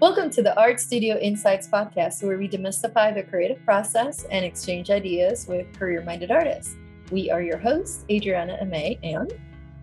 [0.00, 4.88] Welcome to the Art Studio Insights podcast, where we demystify the creative process and exchange
[4.88, 6.74] ideas with career minded artists.
[7.10, 9.30] We are your hosts, Adriana Amay and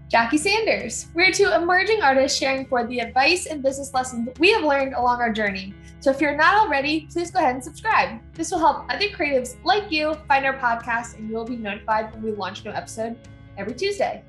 [0.09, 1.05] Jackie Sanders.
[1.13, 5.21] We're two emerging artists sharing for the advice and business lessons we have learned along
[5.21, 5.75] our journey.
[5.99, 8.19] So if you're not already, please go ahead and subscribe.
[8.33, 12.23] This will help other creatives like you find our podcast, and you'll be notified when
[12.23, 13.15] we launch a new episode
[13.55, 14.23] every Tuesday.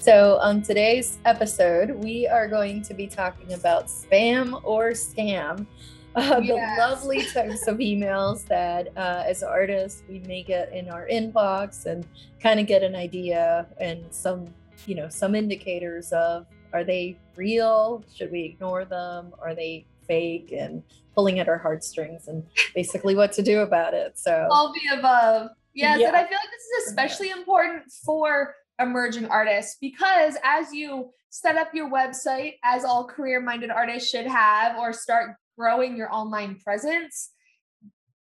[0.00, 5.66] So, on today's episode, we are going to be talking about spam or scam.
[6.14, 6.78] Uh, yes.
[6.78, 11.86] The lovely types of emails that, uh, as artists, we may get in our inbox
[11.86, 12.06] and
[12.40, 14.46] kind of get an idea and some,
[14.86, 18.04] you know, some indicators of are they real?
[18.14, 19.32] Should we ignore them?
[19.40, 20.54] Are they fake?
[20.56, 20.82] And
[21.14, 22.46] pulling at our heartstrings and
[22.76, 24.16] basically what to do about it.
[24.16, 25.50] So, all the above.
[25.74, 26.08] Yes, yeah.
[26.08, 31.56] and I feel like this is especially important for emerging artists because as you set
[31.56, 36.56] up your website as all career minded artists should have or start growing your online
[36.56, 37.32] presence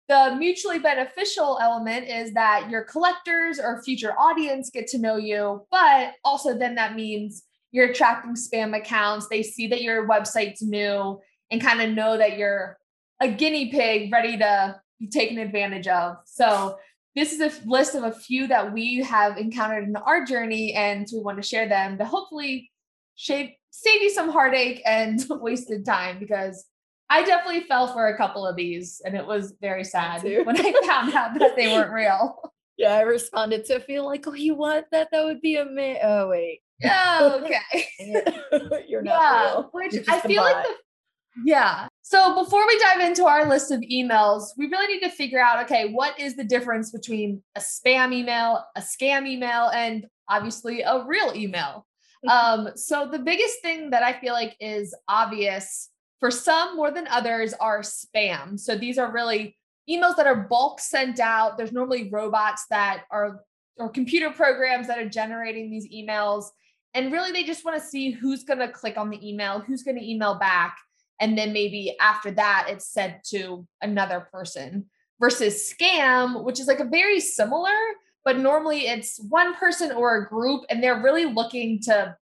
[0.08, 5.64] the mutually beneficial element is that your collectors or future audience get to know you
[5.70, 9.28] but also then that means you're attracting spam accounts.
[9.28, 11.20] They see that your website's new
[11.50, 12.78] and kind of know that you're
[13.20, 16.16] a guinea pig ready to be taken advantage of.
[16.24, 16.78] So
[17.16, 21.06] this is a list of a few that we have encountered in our journey, and
[21.12, 22.70] we want to share them to hopefully
[23.16, 26.66] save save you some heartache and wasted time because
[27.08, 30.72] I definitely fell for a couple of these, and it was very sad when I
[30.86, 32.40] found out that they weren't real.
[32.78, 35.08] Yeah, I responded to feel like, oh, you want that?
[35.12, 36.00] That would be amazing.
[36.02, 36.60] Oh, wait.
[36.82, 37.86] Oh, okay.
[38.88, 39.68] You're not yeah, real.
[39.72, 40.74] Which I feel like the
[41.44, 41.88] yeah.
[42.10, 45.62] So before we dive into our list of emails, we really need to figure out
[45.66, 51.04] okay, what is the difference between a spam email, a scam email, and obviously a
[51.06, 51.86] real email?
[52.26, 52.66] Mm-hmm.
[52.66, 57.06] um, so the biggest thing that I feel like is obvious for some more than
[57.06, 58.58] others are spam.
[58.58, 59.56] So these are really
[59.88, 61.58] emails that are bulk sent out.
[61.58, 63.42] There's normally robots that are
[63.76, 66.46] or computer programs that are generating these emails.
[66.92, 69.84] And really, they just want to see who's going to click on the email, who's
[69.84, 70.76] going to email back
[71.20, 74.86] and then maybe after that it's sent to another person
[75.20, 77.76] versus scam which is like a very similar
[78.24, 82.16] but normally it's one person or a group and they're really looking to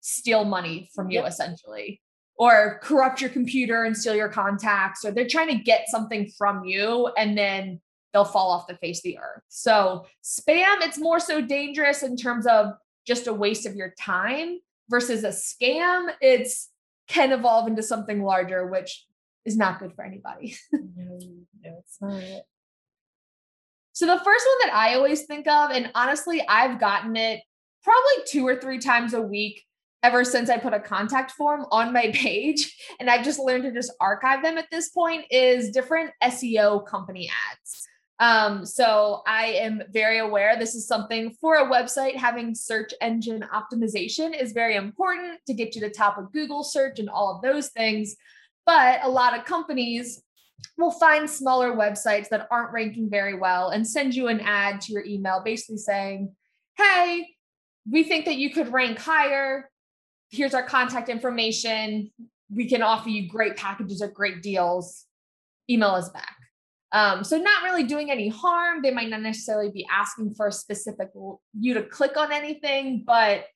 [0.00, 1.28] steal money from you yep.
[1.28, 2.00] essentially
[2.36, 6.64] or corrupt your computer and steal your contacts or they're trying to get something from
[6.64, 7.80] you and then
[8.12, 12.16] they'll fall off the face of the earth so spam it's more so dangerous in
[12.16, 12.72] terms of
[13.06, 16.70] just a waste of your time versus a scam it's
[17.08, 19.04] can evolve into something larger, which
[19.44, 20.56] is not good for anybody.
[20.72, 21.18] no,
[21.62, 22.22] no, it's not.
[23.92, 27.42] So the first one that I always think of, and honestly, I've gotten it
[27.82, 29.62] probably two or three times a week
[30.02, 33.72] ever since I put a contact form on my page, and I've just learned to
[33.72, 37.86] just archive them at this point, is different SEO company ads.
[38.20, 43.44] Um, so I am very aware this is something for a website having search engine
[43.52, 47.34] optimization is very important to get you to the top of Google search and all
[47.34, 48.14] of those things.
[48.66, 50.22] But a lot of companies
[50.78, 54.92] will find smaller websites that aren't ranking very well and send you an ad to
[54.92, 56.34] your email basically saying,
[56.76, 57.28] Hey,
[57.90, 59.70] we think that you could rank higher.
[60.30, 62.10] Here's our contact information.
[62.48, 65.04] We can offer you great packages or great deals.
[65.68, 66.34] Email us back.
[66.94, 68.80] Um, so not really doing any harm.
[68.80, 71.08] They might not necessarily be asking for a specific
[71.58, 73.46] you to click on anything, but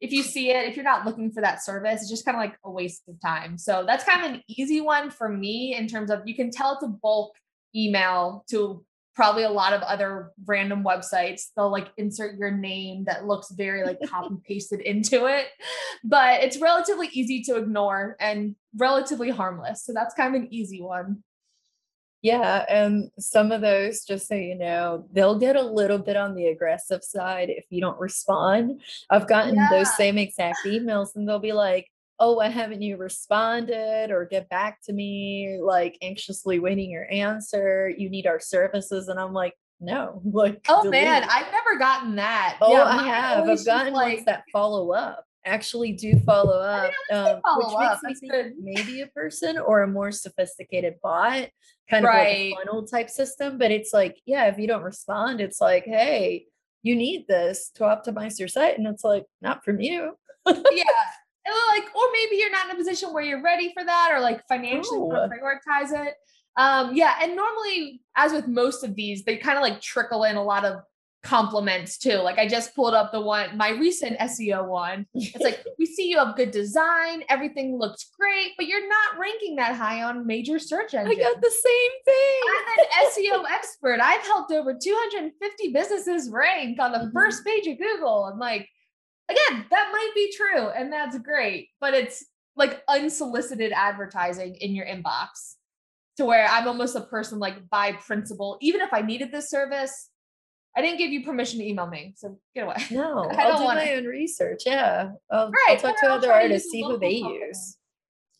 [0.00, 2.40] if you see it, if you're not looking for that service, it's just kind of
[2.40, 3.58] like a waste of time.
[3.58, 6.72] So that's kind of an easy one for me in terms of you can tell
[6.72, 7.34] it's a bulk
[7.76, 8.82] email to
[9.14, 11.48] probably a lot of other random websites.
[11.54, 15.48] They'll like insert your name that looks very like copy pasted into it,
[16.02, 19.84] but it's relatively easy to ignore and relatively harmless.
[19.84, 21.22] So that's kind of an easy one.
[22.22, 26.34] Yeah, and some of those, just so you know, they'll get a little bit on
[26.34, 28.82] the aggressive side if you don't respond.
[29.08, 29.68] I've gotten yeah.
[29.70, 31.88] those same exact emails, and they'll be like,
[32.22, 34.10] Oh, why haven't you responded?
[34.10, 37.90] Or get back to me, like anxiously waiting your answer.
[37.96, 39.08] You need our services.
[39.08, 41.02] And I'm like, no, like, oh delete.
[41.02, 42.58] man, I've never gotten that.
[42.60, 43.48] Oh, yeah, I have.
[43.48, 48.00] I've gotten like, ones that follow up actually do follow up, um, follow which up.
[48.02, 51.48] makes me think maybe a person or a more sophisticated bot,
[51.90, 52.20] kind right.
[52.20, 53.58] of like a funnel type system.
[53.58, 56.46] But it's like, yeah, if you don't respond, it's like, hey,
[56.82, 60.16] you need this to optimize your site, and it's like, not from you.
[60.46, 60.54] yeah.
[61.72, 64.42] Like, or maybe you're not in a position where you're ready for that, or like
[64.48, 66.14] financially prioritize it.
[66.56, 70.36] Um, yeah, and normally, as with most of these, they kind of like trickle in
[70.36, 70.82] a lot of
[71.22, 72.16] compliments too.
[72.16, 75.06] Like I just pulled up the one, my recent SEO one.
[75.14, 79.56] It's like, we see you have good design, everything looks great, but you're not ranking
[79.56, 81.18] that high on major search engines.
[81.18, 82.40] I got the same thing.
[82.48, 84.00] I'm an SEO expert.
[84.00, 87.12] I've helped over 250 businesses rank on the mm-hmm.
[87.12, 88.24] first page of Google.
[88.24, 88.68] I'm like,
[89.28, 92.24] again, that might be true and that's great, but it's
[92.56, 95.54] like unsolicited advertising in your inbox
[96.16, 100.09] to where I'm almost a person like by principle, even if I needed this service,
[100.76, 102.76] I didn't give you permission to email me, so get away.
[102.90, 103.98] No, I will do my it.
[103.98, 104.62] own research.
[104.66, 105.70] Yeah, I'll, right.
[105.70, 107.44] I'll talk to I'll other artists, see who they company.
[107.46, 107.76] use.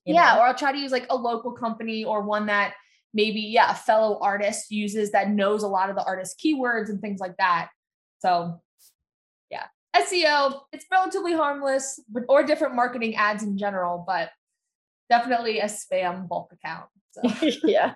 [0.04, 0.40] Yeah, know?
[0.40, 2.74] or I'll try to use like a local company or one that
[3.12, 7.00] maybe yeah a fellow artist uses that knows a lot of the artist keywords and
[7.00, 7.70] things like that.
[8.20, 8.60] So
[9.50, 9.66] yeah,
[9.96, 14.30] SEO it's relatively harmless, but or different marketing ads in general, but
[15.10, 16.86] definitely a spam bulk account.
[17.10, 17.22] So.
[17.64, 17.94] yeah.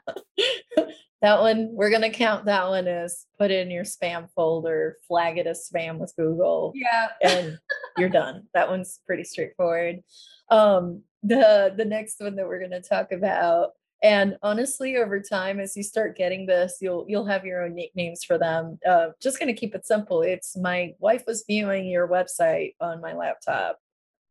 [1.24, 4.98] That one, we're going to count that one as put it in your spam folder,
[5.08, 6.72] flag it as spam with Google.
[6.74, 7.08] Yeah.
[7.22, 7.58] and
[7.96, 8.42] you're done.
[8.52, 10.00] That one's pretty straightforward.
[10.50, 13.70] Um, the the next one that we're going to talk about
[14.02, 18.22] and honestly over time as you start getting this you'll you'll have your own nicknames
[18.22, 22.06] for them uh, just going to keep it simple it's my wife was viewing your
[22.06, 23.78] website on my laptop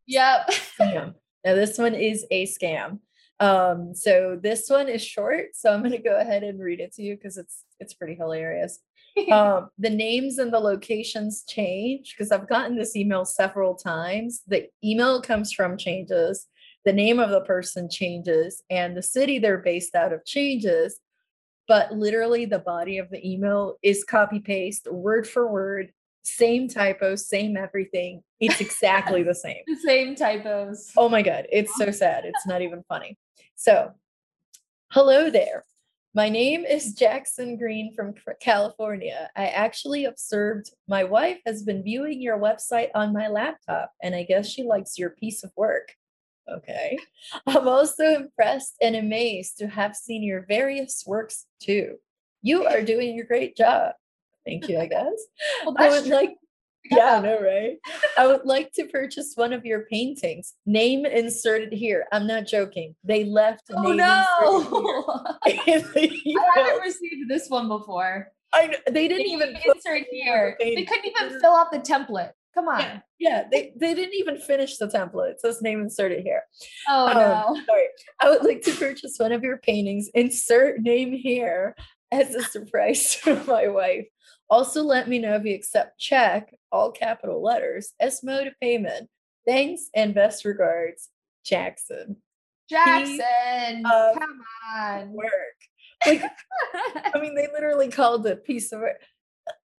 [0.06, 0.48] yep
[0.80, 1.10] yeah.
[1.44, 3.00] now this one is a scam
[3.44, 6.94] um, so this one is short, so I'm going to go ahead and read it
[6.94, 8.80] to you because it's it's pretty hilarious.
[9.32, 14.44] um, the names and the locations change because I've gotten this email several times.
[14.48, 16.48] The email comes from changes,
[16.86, 21.02] the name of the person changes, and the city they're based out of changes.
[21.68, 25.92] But literally, the body of the email is copy paste, word for word,
[26.24, 28.24] same typos, same everything.
[28.40, 29.64] It's exactly the same.
[29.68, 30.92] the same typos.
[30.96, 31.46] Oh my God.
[31.52, 32.24] It's so sad.
[32.26, 33.18] It's not even funny.
[33.64, 33.94] So,
[34.92, 35.64] hello there.
[36.14, 39.30] My name is Jackson Green from California.
[39.38, 44.24] I actually observed my wife has been viewing your website on my laptop, and I
[44.24, 45.94] guess she likes your piece of work.
[46.52, 46.98] Okay.
[47.48, 52.00] I'm also impressed and amazed to have seen your various works too.
[52.42, 53.94] You are doing a great job.
[54.46, 55.22] Thank you, I guess.
[55.66, 56.16] well, I would true.
[56.16, 56.36] like
[56.92, 57.78] yeah, I know, right?
[58.18, 60.54] I would like to purchase one of your paintings.
[60.66, 62.06] Name inserted here.
[62.12, 62.96] I'm not joking.
[63.04, 63.64] They left.
[63.72, 65.36] Oh no!
[65.46, 66.20] I
[66.56, 68.32] haven't received this one before.
[68.54, 70.56] I know, they didn't they even insert here.
[70.60, 72.32] They couldn't even fill out the template.
[72.54, 72.82] Come on.
[72.82, 75.32] Yeah, yeah, they, they didn't even finish the template.
[75.32, 76.44] It says name inserted here.
[76.88, 77.62] Oh um, no.
[77.66, 77.88] Sorry.
[78.22, 80.10] I would like to purchase one of your paintings.
[80.14, 81.76] Insert name here
[82.12, 84.06] as a surprise to my wife.
[84.54, 89.10] Also, let me know if you accept check, all capital letters, as mode of payment.
[89.48, 91.10] Thanks and best regards,
[91.44, 92.18] Jackson.
[92.70, 94.44] Jackson, come
[94.78, 95.12] on.
[95.14, 95.32] Work.
[96.06, 96.22] Like,
[97.16, 99.02] I mean, they literally called it piece of work.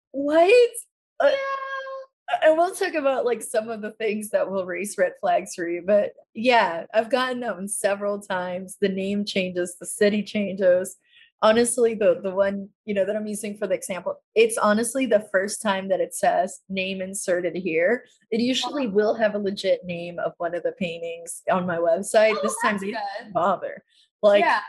[0.10, 0.72] What?
[1.20, 2.48] Uh, yeah.
[2.50, 5.68] and we'll talk about like some of the things that will raise red flags for
[5.68, 5.84] you.
[5.86, 8.78] But yeah, I've gotten them several times.
[8.82, 10.98] The name changes, the city changes
[11.44, 15.28] honestly the the one you know that i'm using for the example it's honestly the
[15.32, 18.06] first time that it says name inserted here.
[18.32, 18.96] It usually uh-huh.
[18.96, 22.36] will have a legit name of one of the paintings on my website.
[22.36, 23.84] Oh, this time they didn't bother.
[24.22, 24.62] Like yeah.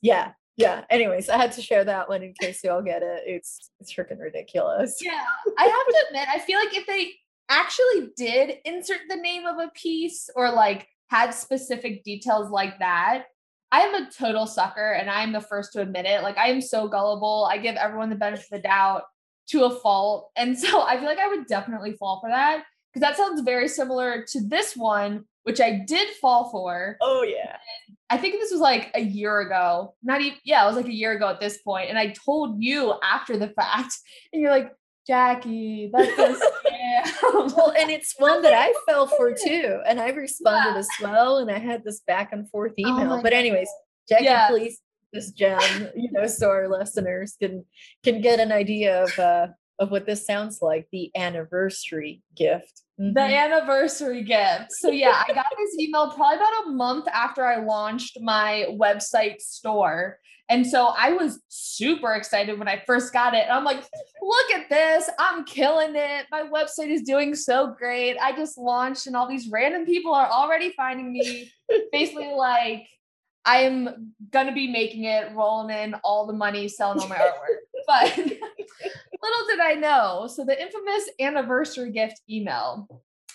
[0.00, 0.84] yeah yeah.
[0.90, 3.22] Anyways i had to share that one in case you all get it.
[3.26, 4.96] It's it's freaking ridiculous.
[5.00, 5.24] Yeah.
[5.58, 7.12] I have to admit i feel like if they
[7.48, 13.24] actually did insert the name of a piece or like had specific details like that
[13.72, 16.22] I am a total sucker and I am the first to admit it.
[16.22, 17.48] Like I am so gullible.
[17.50, 19.04] I give everyone the benefit of the doubt
[19.50, 20.30] to a fault.
[20.36, 23.68] And so I feel like I would definitely fall for that because that sounds very
[23.68, 26.96] similar to this one, which I did fall for.
[27.00, 27.56] Oh yeah.
[28.08, 29.94] I think this was like a year ago.
[30.02, 31.90] Not even yeah, it was like a year ago at this point.
[31.90, 33.94] And I told you after the fact,
[34.32, 34.72] and you're like,
[35.06, 36.40] Jackie, that's a scam.
[36.60, 36.69] well,
[37.80, 39.80] and it's one that I fell for too.
[39.86, 40.78] And I responded yeah.
[40.78, 41.38] as well.
[41.38, 43.12] And I had this back and forth oh email.
[43.14, 43.68] Oh but anyways,
[44.08, 44.48] Jackie, yeah.
[44.48, 44.80] please
[45.12, 47.64] this gem, you know, so our listeners can
[48.04, 52.82] can get an idea of uh of what this sounds like, the anniversary gift.
[53.00, 53.14] Mm-hmm.
[53.14, 54.72] The anniversary gift.
[54.72, 59.40] So yeah, I got this email probably about a month after I launched my website
[59.40, 60.18] store.
[60.50, 63.46] And so I was super excited when I first got it.
[63.48, 63.84] I'm like,
[64.20, 65.08] look at this.
[65.18, 66.26] I'm killing it.
[66.30, 68.18] My website is doing so great.
[68.18, 71.50] I just launched and all these random people are already finding me.
[71.92, 72.86] Basically, like,
[73.44, 77.60] I'm gonna be making it, rolling in all the money, selling all my artwork.
[77.86, 78.38] But
[79.22, 80.26] little did I know.
[80.26, 82.88] So the infamous anniversary gift email.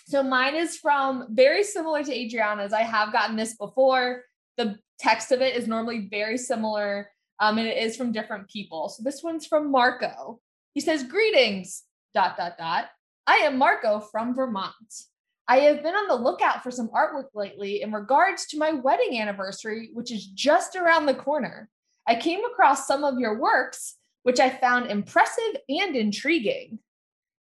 [0.08, 2.72] So mine is from very similar to Adriana's.
[2.72, 4.22] I have gotten this before.
[4.56, 8.88] The text of it is normally very similar, um, and it is from different people.
[8.88, 10.40] So this one's from Marco.
[10.74, 11.82] He says, Greetings.
[12.14, 12.86] dot dot dot.
[13.26, 14.74] I am Marco from Vermont.
[15.48, 19.20] I have been on the lookout for some artwork lately in regards to my wedding
[19.20, 21.68] anniversary, which is just around the corner.
[22.08, 23.96] I came across some of your works,
[24.26, 26.80] which I found impressive and intriguing.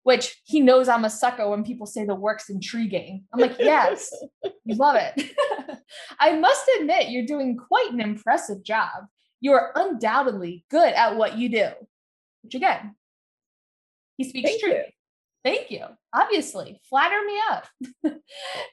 [0.04, 3.25] Which he knows I'm a sucker when people say the work's intriguing.
[3.34, 4.10] I'm like, yes,
[4.63, 5.36] you love it.
[6.20, 9.06] I must admit, you're doing quite an impressive job.
[9.42, 11.68] You are undoubtedly good at what you do.
[12.42, 12.96] Which again,
[14.16, 14.74] he speaks Thank truth.
[14.74, 14.84] you.
[15.43, 15.86] Thank you.
[16.13, 17.67] Obviously, flatter me up.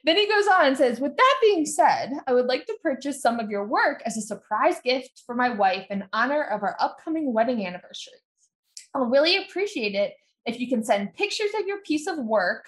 [0.03, 3.21] then he goes on and says, With that being said, I would like to purchase
[3.21, 6.77] some of your work as a surprise gift for my wife in honor of our
[6.79, 8.19] upcoming wedding anniversary.
[8.93, 10.13] I'll really appreciate it
[10.45, 12.65] if you can send pictures of your piece of work,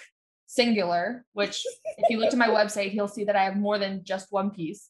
[0.48, 1.64] singular, which
[1.98, 4.50] if you look to my website, he'll see that I have more than just one
[4.50, 4.90] piece,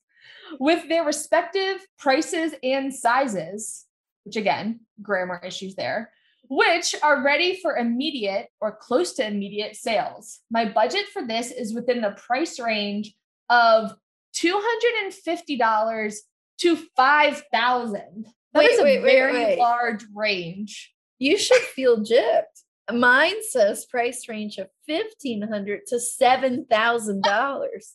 [0.60, 3.86] with their respective prices and sizes,
[4.24, 6.12] which again, grammar issues there
[6.52, 10.42] which are ready for immediate or close to immediate sales.
[10.52, 13.16] My budget for this is within the price range
[13.50, 13.94] of
[14.36, 16.16] $250
[16.58, 19.60] to 5000 That Wait, is a wait, very wait.
[19.60, 20.94] large range.
[21.20, 22.44] You should feel gypped.
[22.92, 27.94] Mine says price range of 1,500 to seven thousand dollars.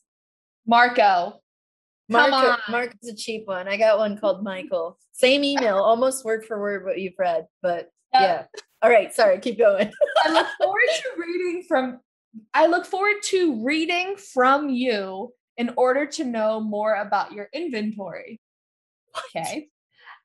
[0.66, 1.42] Marco,
[2.10, 2.58] Come Marco, on.
[2.70, 3.68] Marco's a cheap one.
[3.68, 4.98] I got one called Michael.
[5.12, 8.44] Same email, almost word for word what you've read, but Uh, yeah.
[8.82, 9.90] All right, sorry, keep going.
[10.24, 12.00] I look forward to reading from
[12.54, 18.40] I look forward to reading from you in order to know more about your inventory.
[19.34, 19.68] Okay.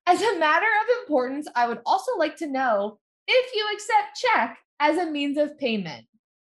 [0.06, 4.58] As a matter of importance, I would also like to know if you accept check
[4.80, 6.06] as a means of payment.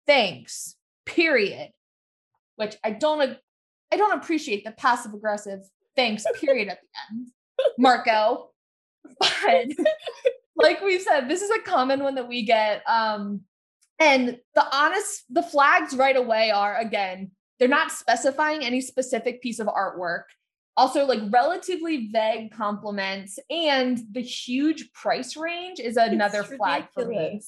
[0.07, 0.77] Thanks.
[1.07, 1.71] Period.
[2.57, 3.37] Which I don't
[3.91, 5.61] I don't appreciate the passive aggressive
[5.97, 7.29] thanks period at the end.
[7.79, 8.51] Marco.
[9.19, 9.69] But
[10.59, 12.83] like we said, this is a common one that we get.
[12.89, 13.43] Um,
[13.99, 19.59] and the honest, the flags right away are again, they're not specifying any specific piece
[19.59, 20.25] of artwork.
[20.77, 27.07] Also, like relatively vague compliments, and the huge price range is another It's flag for
[27.07, 27.41] me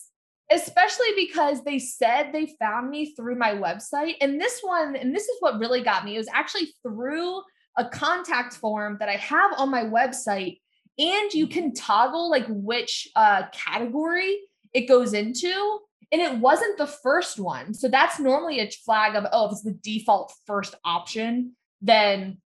[0.51, 4.15] especially because they said they found me through my website.
[4.21, 7.41] And this one, and this is what really got me, it was actually through
[7.79, 10.60] a contact form that I have on my website.
[11.01, 14.39] And you can toggle like which uh, category
[14.75, 15.79] it goes into.
[16.13, 17.73] And it wasn't the first one.
[17.73, 22.39] So that's normally a flag of, oh, if it's the default first option, then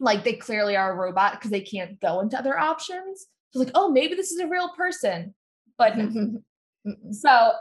[0.00, 3.26] like they clearly are a robot because they can't go into other options.
[3.52, 5.34] So like, oh, maybe this is a real person.
[5.78, 5.96] But
[7.12, 7.52] So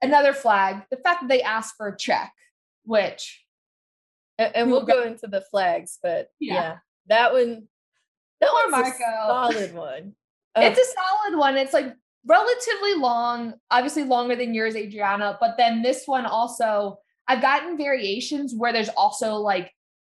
[0.00, 2.32] another flag, the fact that they asked for a check,
[2.84, 3.44] which
[4.38, 6.54] and, and we'll go into the flags, but Yeah.
[6.54, 6.76] yeah,
[7.08, 7.68] that one,
[8.40, 9.52] that Poor one's a Marco.
[9.52, 10.12] solid one.
[10.56, 11.56] it's a solid one.
[11.56, 11.94] It's like
[12.26, 15.36] relatively long, obviously longer than yours, Adriana.
[15.40, 16.98] But then this one also,
[17.28, 19.72] I've gotten variations where there's also like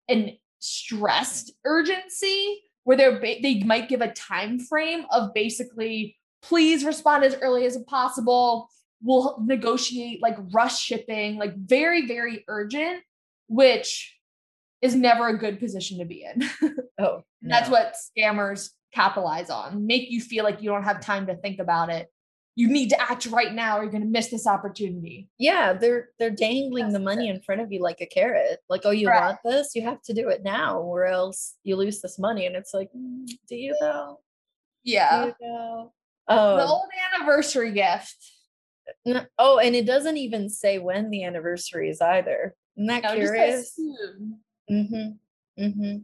[0.09, 6.85] an stressed urgency where they're ba- they might give a time frame of basically please
[6.85, 8.69] respond as early as possible
[9.03, 13.03] we'll negotiate like rush shipping like very very urgent
[13.49, 14.17] which
[14.83, 16.43] is never a good position to be in
[16.99, 21.37] oh, that's what scammers capitalize on make you feel like you don't have time to
[21.37, 22.09] think about it
[22.57, 26.09] you need to act right now or you're going to miss this opportunity Yeah, they're
[26.19, 27.37] they're dangling the money it.
[27.37, 28.59] in front of you like a carrot.
[28.69, 29.39] Like, oh, you Correct.
[29.45, 29.75] want this?
[29.75, 32.47] You have to do it now, or else you lose this money.
[32.47, 34.19] And it's like, mm, do you though?
[34.85, 35.91] Do yeah you the
[36.29, 38.17] Oh, old anniversary gift
[39.39, 42.55] oh, and it doesn't even say when the anniversary is either.
[42.77, 43.75] Isn't that No, just curious?
[43.75, 44.41] soon.
[44.71, 45.62] Mm-hmm.
[45.62, 45.97] Mm-hmm.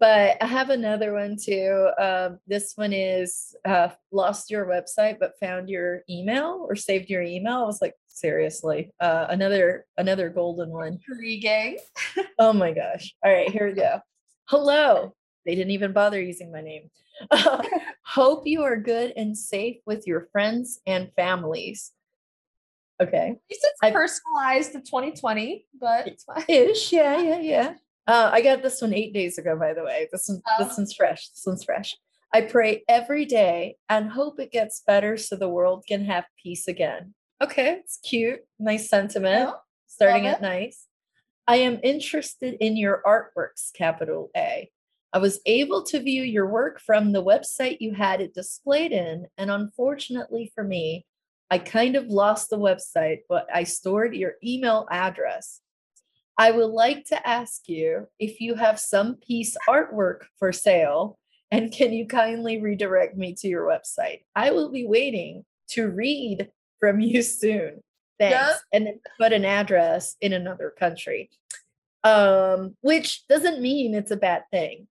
[0.00, 1.88] But I have another one too.
[1.98, 7.22] Um, this one is uh, lost your website but found your email or saved your
[7.22, 7.62] email.
[7.62, 10.98] I was like, seriously, uh, another another golden one.
[11.08, 11.78] intriguing
[12.38, 13.14] Oh my gosh!
[13.24, 14.00] All right, here we go.
[14.46, 15.14] Hello.
[15.46, 16.90] They didn't even bother using my name.
[18.02, 21.92] Hope you are good and safe with your friends and families.
[23.00, 23.28] Okay.
[23.30, 26.44] At least it's I- personalized to 2020, but it's fine.
[26.48, 27.74] Ish, yeah, yeah, yeah.
[28.06, 30.08] Uh, I got this one eight days ago, by the way.
[30.12, 30.64] This one, Oh.
[30.64, 31.28] this one's fresh.
[31.30, 31.96] This one's fresh.
[32.32, 36.66] I pray every day and hope it gets better so the world can have peace
[36.68, 37.14] again.
[37.42, 38.40] Okay, it's cute.
[38.58, 39.50] Nice sentiment.
[39.54, 40.86] Oh, Starting at nice.
[41.46, 44.70] I am interested in your artworks, capital A.
[45.12, 49.28] I was able to view your work from the website you had it displayed in,
[49.38, 51.06] and unfortunately for me,
[51.50, 55.60] I kind of lost the website, but I stored your email address.
[56.36, 61.18] I would like to ask you if you have some piece artwork for sale,
[61.50, 64.22] and can you kindly redirect me to your website?
[64.34, 66.50] I will be waiting to read
[66.80, 67.82] from you soon.
[68.18, 68.34] Thanks.
[68.34, 68.56] Yep.
[68.72, 71.30] And then put an address in another country.
[72.02, 74.88] Um, which doesn't mean it's a bad thing.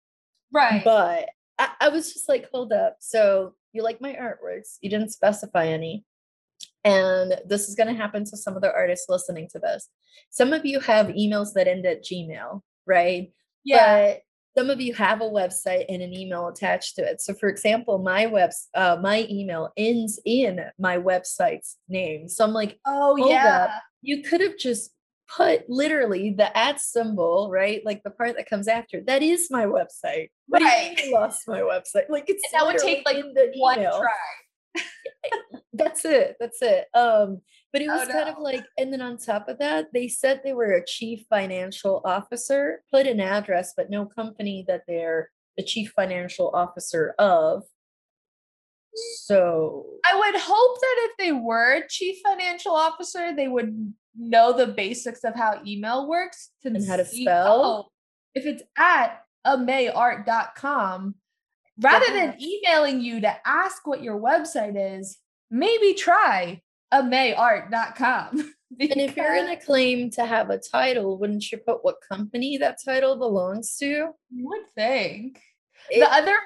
[0.53, 0.83] Right.
[0.85, 1.29] But
[1.59, 2.97] I, I was just like, hold up.
[3.01, 6.05] So you like my artworks, you didn't specify any.
[6.87, 9.89] And this is going to happen to some of the artists listening to this.
[10.31, 13.31] Some of you have emails that end at Gmail, right?
[13.65, 14.07] yeah.
[14.07, 14.21] But
[14.57, 17.21] some of you have a website and an email attached to it.
[17.21, 22.29] So, for example, my webs, uh, my email ends in my website's name.
[22.29, 23.65] So I'm like, oh yeah.
[23.65, 23.83] up.
[24.01, 24.93] you could have just
[25.29, 27.85] put literally the at symbol, right?
[27.85, 29.03] Like the part that comes after.
[29.03, 30.29] That is my website.
[30.47, 31.05] What do you mean Right.
[31.05, 32.09] you lost my website?
[32.09, 33.99] Like it's And that would take like the one email.
[33.99, 34.09] try.
[35.73, 36.37] That's it.
[36.41, 36.87] That's it.
[36.95, 37.43] Um,
[37.73, 40.41] but it Oh, was kind of like, and then on top of that, they said
[40.43, 45.63] they were a chief financial officer, put an address, but no company that they're the
[45.63, 47.65] chief financial officer of.
[49.25, 54.67] So I would hope that if they were chief financial officer, they would know the
[54.69, 57.65] basics of how email works to And how to see, spell?
[57.65, 57.89] oh,
[58.35, 61.15] if it's at amayart.com,
[61.81, 65.19] rather than emailing you to ask what your website is,
[65.51, 68.53] maybe try amayart.com.
[68.81, 72.79] And if you're gonna claim to have a title, wouldn't you put what company that
[72.85, 73.87] title belongs to?
[73.87, 75.41] You would think.
[75.89, 76.37] It- the other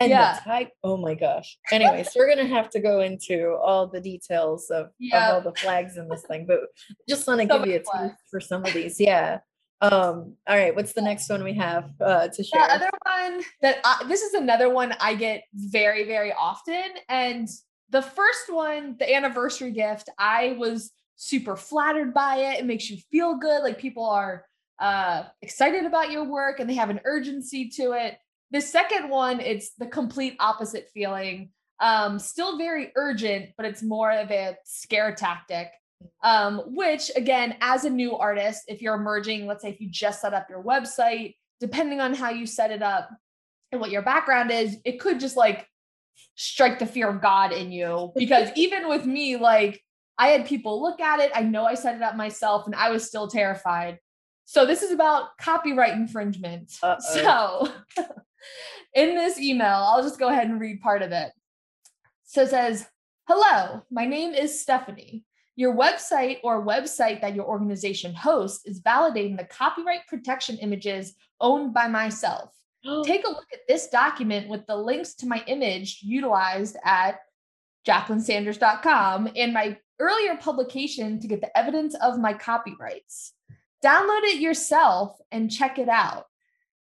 [0.00, 0.34] and yeah.
[0.34, 0.70] the type.
[0.82, 1.58] Oh my gosh.
[1.70, 5.96] Anyways, we're gonna have to go into all the details of, of all the flags
[5.96, 6.60] in this thing, but
[7.08, 8.98] just want to So give you a taste for some of these.
[8.98, 9.38] Yeah.
[9.82, 12.66] Um, all right, what's the next one we have uh to share?
[12.66, 16.84] The other one that I, this is another one I get very, very often.
[17.08, 17.48] And
[17.88, 22.60] the first one, the anniversary gift, I was super flattered by it.
[22.60, 23.62] It makes you feel good.
[23.62, 24.44] Like people are
[24.78, 28.18] uh, excited about your work and they have an urgency to it.
[28.50, 31.50] The second one, it's the complete opposite feeling.
[31.78, 35.70] Um, still very urgent, but it's more of a scare tactic.
[36.22, 40.20] Um, which again, as a new artist, if you're emerging, let's say if you just
[40.20, 43.10] set up your website, depending on how you set it up
[43.72, 45.66] and what your background is, it could just like
[46.34, 48.12] strike the fear of God in you.
[48.16, 49.82] Because even with me, like
[50.18, 52.90] I had people look at it, I know I set it up myself, and I
[52.90, 53.98] was still terrified.
[54.44, 56.72] So this is about copyright infringement.
[56.82, 57.70] Uh-oh.
[57.96, 58.04] So
[58.94, 61.30] in this email, I'll just go ahead and read part of it.
[62.24, 62.86] So it says,
[63.28, 65.24] Hello, my name is Stephanie.
[65.60, 71.74] Your website or website that your organization hosts is validating the copyright protection images owned
[71.74, 72.54] by myself.
[73.04, 77.20] Take a look at this document with the links to my image utilized at
[77.86, 83.34] jacquelinesanders.com and my earlier publication to get the evidence of my copyrights.
[83.84, 86.24] Download it yourself and check it out.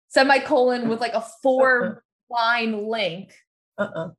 [0.09, 3.33] Semicolon with like a four line link.
[3.79, 4.11] uh-uh.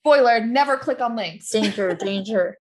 [0.00, 1.50] Spoiler, never click on links.
[1.50, 2.58] Danger, danger.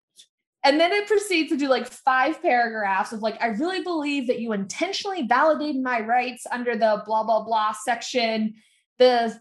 [0.62, 4.40] And then it proceeds to do like five paragraphs of like, I really believe that
[4.40, 8.52] you intentionally validated my rights under the blah, blah, blah section.
[8.98, 9.40] The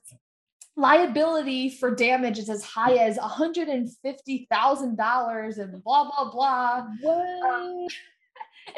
[0.77, 6.85] liability for damage is as high as $150,000 and blah, blah, blah.
[7.01, 7.91] What?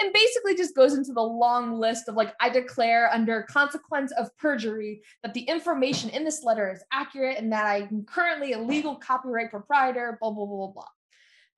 [0.01, 4.30] And basically just goes into the long list of like, I declare under consequence of
[4.38, 8.95] perjury that the information in this letter is accurate and that I'm currently a legal
[8.95, 10.86] copyright proprietor, blah, blah, blah, blah, blah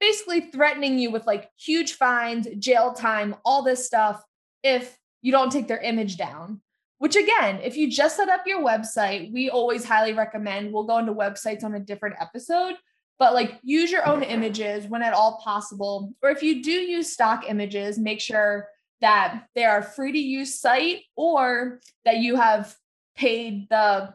[0.03, 4.21] basically threatening you with like huge fines, jail time, all this stuff
[4.61, 6.59] if you don't take their image down.
[6.97, 10.73] Which again, if you just set up your website, we always highly recommend.
[10.73, 12.75] We'll go into websites on a different episode,
[13.17, 16.11] but like use your own images when at all possible.
[16.21, 18.67] Or if you do use stock images, make sure
[18.99, 22.75] that they are free to use site or that you have
[23.15, 24.13] paid the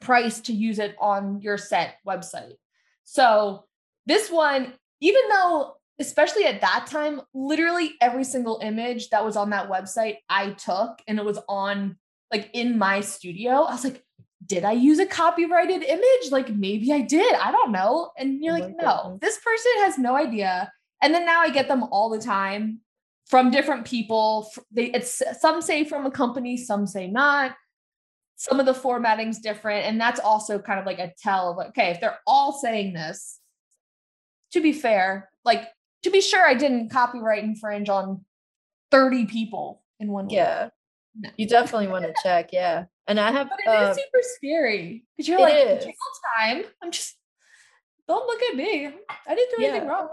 [0.00, 2.56] price to use it on your set website.
[3.04, 3.64] So
[4.04, 9.50] this one even though especially at that time literally every single image that was on
[9.50, 11.96] that website i took and it was on
[12.32, 14.04] like in my studio i was like
[14.46, 16.30] did i use a copyrighted image?
[16.30, 17.34] Like maybe i did.
[17.34, 18.10] I don't know.
[18.18, 20.70] And you're Oh like no this person has no idea.
[21.02, 22.80] And then now i get them all the time
[23.26, 24.50] from different people.
[24.70, 27.56] They it's some say from a company some say not.
[28.36, 31.90] Some of the formatting's different and that's also kind of like a tell of okay
[31.90, 33.38] if they're all saying this
[34.54, 35.68] to be fair, like
[36.04, 38.24] to be sure, I didn't copyright infringe on
[38.90, 40.36] 30 people in one week.
[40.36, 40.68] Yeah.
[41.18, 41.30] No.
[41.36, 42.84] You definitely want to check, yeah.
[43.06, 45.84] And I have But it is uh, super scary because you're like, is.
[45.84, 45.92] jail
[46.38, 46.64] time.
[46.82, 47.16] I'm just,
[48.08, 48.86] don't look at me.
[49.26, 49.88] I didn't do anything Yeah.
[49.88, 50.08] wrong.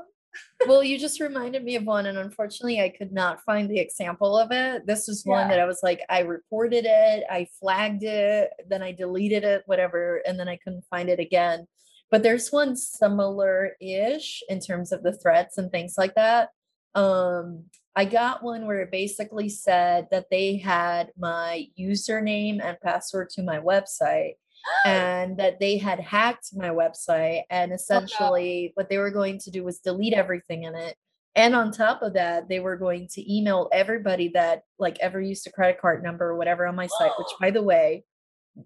[0.67, 4.38] well, you just reminded me of one, and unfortunately, I could not find the example
[4.38, 4.88] of it.
[4.88, 5.56] This is one Yeah.
[5.56, 10.21] that I was like, I reported it, I flagged it, then I deleted it, whatever,
[10.25, 11.67] and then I couldn't find it again.
[12.12, 16.50] But there's one similar ish in terms of the threats and things like that.
[16.93, 17.63] Um,
[17.95, 23.43] I got one where it basically said that they had my username and password to
[23.43, 24.36] my website
[24.86, 28.71] and that they had hacked my website and essentially oh, no.
[28.76, 30.95] what they were going to do was delete everything in it
[31.36, 35.47] and on top of that they were going to email everybody that like ever used
[35.47, 38.04] a credit card number or whatever on my site which by the way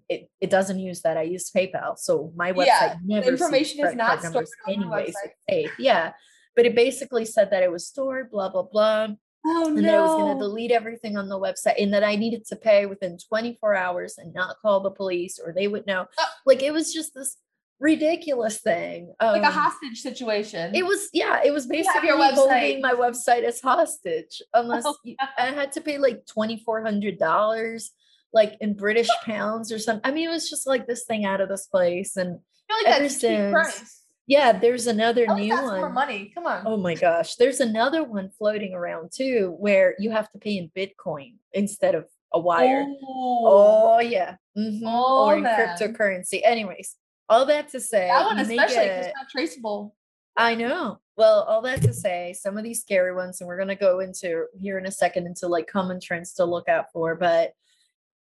[0.08, 3.94] it, it doesn't use that i use paypal so my website yeah, never information is
[3.94, 5.14] not stored anyways
[5.48, 6.12] safe yeah
[6.54, 9.08] but it basically said that it was stored blah blah blah
[9.48, 9.82] Oh, and no.
[9.82, 12.56] that I was going to delete everything on the website and that I needed to
[12.56, 16.06] pay within 24 hours and not call the police or they would know.
[16.18, 16.24] Oh.
[16.44, 17.36] Like it was just this
[17.78, 19.14] ridiculous thing.
[19.20, 20.74] Um, like a um, hostage situation.
[20.74, 25.14] It was, yeah, it was basically your holding my website as hostage unless oh, you,
[25.38, 27.88] I had to pay like $2,400
[28.32, 30.02] like in British pounds or something.
[30.04, 32.16] I mean, it was just like this thing out of this place.
[32.16, 34.02] And like that's since.
[34.28, 35.80] Yeah, there's another new one.
[35.80, 36.32] More money.
[36.34, 36.64] Come on.
[36.66, 40.70] Oh my gosh, there's another one floating around too, where you have to pay in
[40.76, 42.84] Bitcoin instead of a wire.
[43.06, 44.84] Oh, oh yeah, mm-hmm.
[44.84, 45.78] oh, or in man.
[45.78, 46.40] cryptocurrency.
[46.44, 46.96] Anyways,
[47.28, 49.94] all that to say, that one especially it's not traceable.
[50.36, 50.98] I know.
[51.16, 54.46] Well, all that to say, some of these scary ones, and we're gonna go into
[54.60, 57.14] here in a second into like common trends to look out for.
[57.14, 57.52] But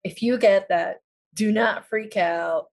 [0.04, 0.98] if you get that,
[1.34, 2.66] do not freak out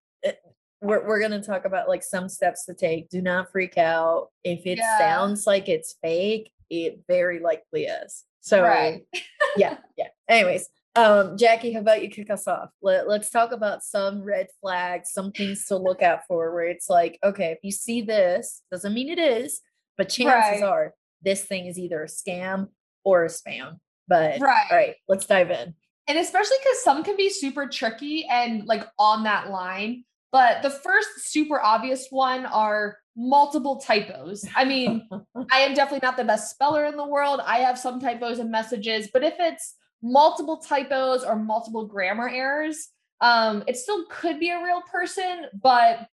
[0.81, 3.09] we're, we're going to talk about like some steps to take.
[3.09, 4.29] Do not freak out.
[4.43, 4.97] If it yeah.
[4.97, 8.23] sounds like it's fake, it very likely is.
[8.41, 9.01] So, right.
[9.57, 10.07] yeah, yeah.
[10.27, 12.69] Anyways, um, Jackie, how about you kick us off?
[12.81, 16.89] Let, let's talk about some red flags, some things to look out for where it's
[16.89, 19.61] like, okay, if you see this, doesn't mean it is,
[19.97, 20.63] but chances right.
[20.63, 22.69] are this thing is either a scam
[23.03, 23.79] or a spam.
[24.07, 24.67] But right.
[24.71, 25.75] all right, let's dive in.
[26.09, 30.69] And especially because some can be super tricky and like on that line but the
[30.69, 34.45] first super obvious one are multiple typos.
[34.55, 35.07] I mean,
[35.51, 37.41] I am definitely not the best speller in the world.
[37.45, 42.89] I have some typos in messages, but if it's multiple typos or multiple grammar errors,
[43.21, 46.07] um, it still could be a real person, but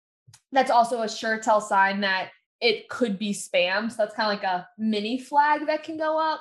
[0.51, 2.29] that's also a sure tell sign that
[2.61, 3.91] it could be spam.
[3.91, 6.39] So that's kind of like a mini flag that can go up.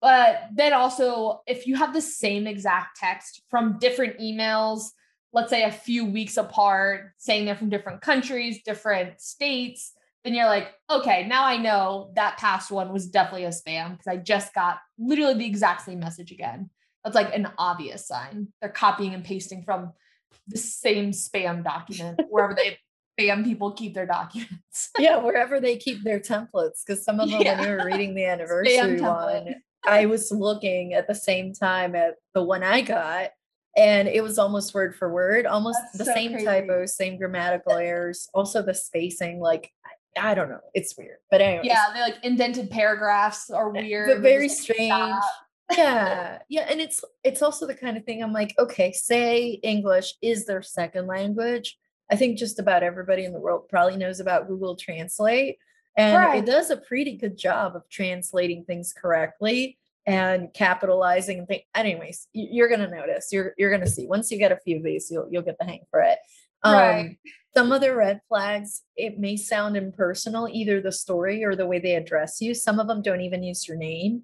[0.00, 4.90] But then also, if you have the same exact text from different emails,
[5.32, 9.92] let's say a few weeks apart, saying they're from different countries, different states,
[10.24, 14.06] then you're like, okay, now I know that past one was definitely a spam because
[14.06, 16.70] I just got literally the exact same message again.
[17.04, 18.48] That's like an obvious sign.
[18.60, 19.92] They're copying and pasting from
[20.46, 22.78] the same spam document wherever they
[23.18, 24.90] spam people keep their documents.
[24.98, 26.84] yeah, wherever they keep their templates.
[26.84, 27.60] Because some of them, yeah.
[27.60, 29.54] when you were reading the anniversary one,
[29.88, 33.30] I was looking at the same time at the one I got
[33.78, 36.46] and it was almost word for word, almost That's the so same crazy.
[36.46, 39.40] typos, same grammatical errors, also the spacing.
[39.40, 39.70] Like
[40.18, 41.18] I don't know, it's weird.
[41.30, 45.14] But anyway, yeah, they like indented paragraphs are eh, weird, but very strange.
[45.76, 50.14] yeah, yeah, and it's it's also the kind of thing I'm like, okay, say English
[50.22, 51.78] is their second language.
[52.10, 55.58] I think just about everybody in the world probably knows about Google Translate.
[55.98, 56.38] And right.
[56.38, 59.76] it does a pretty good job of translating things correctly
[60.08, 64.30] and capitalizing and think anyways you're going to notice you're you're going to see once
[64.30, 66.18] you get a few of these you'll you'll get the hang for it
[66.62, 67.18] um, right.
[67.54, 71.78] some of the red flags it may sound impersonal either the story or the way
[71.78, 74.22] they address you some of them don't even use your name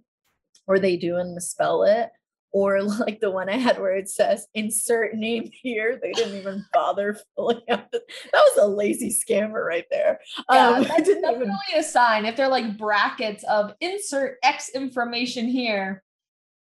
[0.67, 2.09] or they do and misspell it
[2.55, 5.99] or like the one I had where it says insert name here.
[6.01, 7.91] They didn't even bother filling out.
[7.91, 8.01] The,
[8.33, 10.21] that was a lazy scammer right there.
[10.51, 11.81] Yeah, um, that's definitely even...
[11.81, 12.25] a sign.
[12.25, 16.03] If they're like brackets of insert X information here.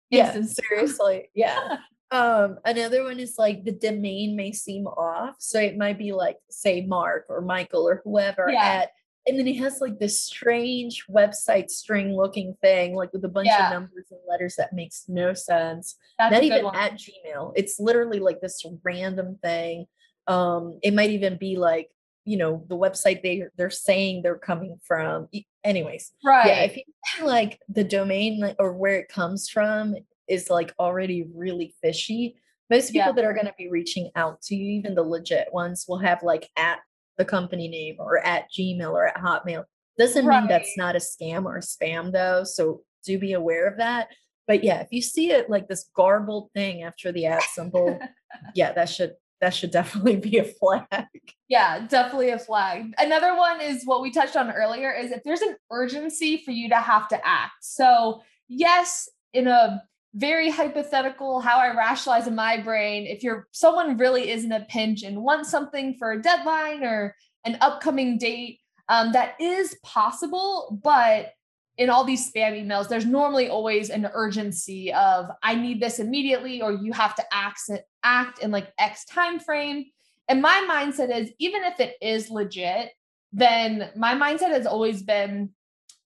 [0.09, 1.31] Yeah, seriously.
[1.35, 1.79] Yeah.
[2.13, 5.37] um, another one is like the domain may seem off.
[5.39, 8.83] So it might be like, say, Mark or Michael or whoever yeah.
[8.83, 8.91] at
[9.27, 13.47] and then it has like this strange website string looking thing, like with a bunch
[13.47, 13.67] yeah.
[13.67, 15.97] of numbers and letters that makes no sense.
[16.19, 16.75] That's Not even one.
[16.77, 17.53] at Gmail.
[17.55, 19.87] It's literally like this random thing.
[20.27, 21.91] Um, it might even be like,
[22.25, 25.29] you know, the website they they're saying they're coming from.
[25.65, 26.47] Anyways, right?
[26.47, 29.95] Yeah, if you like the domain or where it comes from
[30.29, 32.37] is like already really fishy.
[32.71, 33.13] Most people yeah.
[33.13, 36.23] that are going to be reaching out to you, even the legit ones, will have
[36.23, 36.79] like at
[37.19, 39.65] the company name or at Gmail or at Hotmail.
[39.99, 40.41] Doesn't right.
[40.41, 42.45] mean that's not a scam or a spam though.
[42.45, 44.09] So do be aware of that.
[44.47, 47.99] But yeah, if you see it like this garbled thing after the at symbol,
[48.55, 51.07] yeah, that should that should definitely be a flag.
[51.49, 52.95] Yeah, definitely a flag.
[52.99, 56.69] Another one is what we touched on earlier is if there's an urgency for you
[56.69, 57.55] to have to act.
[57.61, 59.83] So, yes, in a
[60.15, 63.07] very hypothetical how I rationalize in my brain.
[63.07, 67.15] If you're someone really is in a pinch and wants something for a deadline or
[67.45, 70.79] an upcoming date, um, that is possible.
[70.83, 71.33] But
[71.79, 76.61] in all these spam emails, there's normally always an urgency of I need this immediately,
[76.61, 77.63] or you have to act
[78.03, 79.87] act in like X time frame.
[80.29, 82.91] And my mindset is even if it is legit,
[83.33, 85.51] then my mindset has always been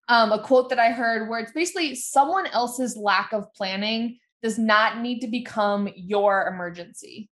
[0.08, 4.58] um, a quote that I heard where it's basically someone else's lack of planning does
[4.58, 7.28] not need to become your emergency.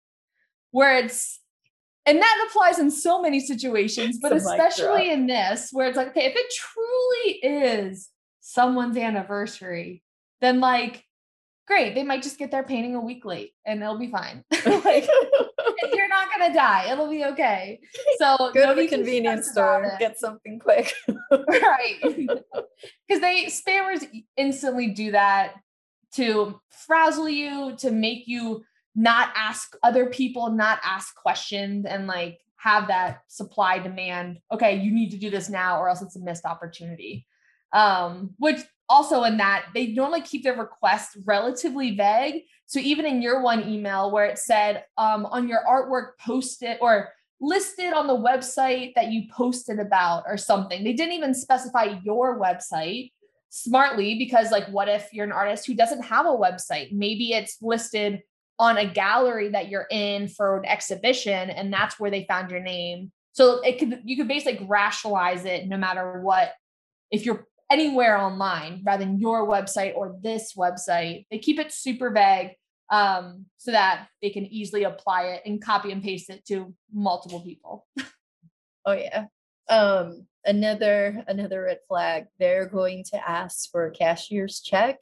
[0.72, 1.42] Where it's
[2.06, 6.26] and that applies in so many situations, but especially in this, where it's like, okay,
[6.26, 10.02] if it truly is someone's anniversary,
[10.40, 11.06] then like,
[11.68, 14.44] great, they might just get their painting a week late and it'll be fine.
[14.66, 15.08] like,
[16.32, 16.92] not gonna die.
[16.92, 17.80] It'll be okay.
[18.18, 20.94] So go to the convenience store, get something quick.
[21.32, 22.00] right.
[23.08, 25.54] Because they spammers instantly do that
[26.16, 28.64] to frazzle you, to make you
[28.96, 34.40] not ask other people, not ask questions, and like have that supply demand.
[34.52, 37.28] Okay, you need to do this now, or else it's a missed opportunity.
[37.74, 42.44] Um, which also in that they normally keep their requests relatively vague.
[42.72, 47.10] So even in your one email where it said um, on your artwork posted or
[47.42, 52.40] listed on the website that you posted about or something, they didn't even specify your
[52.40, 53.12] website
[53.50, 56.94] smartly because like what if you're an artist who doesn't have a website?
[56.94, 58.22] Maybe it's listed
[58.58, 62.62] on a gallery that you're in for an exhibition and that's where they found your
[62.62, 63.12] name.
[63.34, 66.54] So it could you could basically rationalize it no matter what.
[67.12, 72.12] If you're anywhere online rather than your website or this website they keep it super
[72.12, 72.52] vague
[72.92, 77.42] um, so that they can easily apply it and copy and paste it to multiple
[77.42, 77.88] people
[78.86, 79.26] oh yeah
[79.70, 85.00] um another another red flag they're going to ask for a cashier's check